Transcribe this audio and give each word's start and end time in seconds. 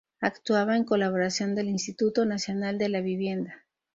Actuaba 0.19 0.75
en 0.77 0.83
colaboración 0.83 1.53
del 1.53 1.69
Instituto 1.69 2.25
Nacional 2.25 2.79
de 2.79 2.89
la 2.89 3.01
Vivienda. 3.01 3.63